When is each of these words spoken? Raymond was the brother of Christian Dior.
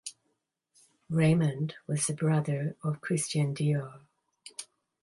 Raymond 1.11 1.75
was 1.85 2.07
the 2.07 2.15
brother 2.15 2.75
of 2.83 3.01
Christian 3.01 3.53
Dior. 3.53 4.01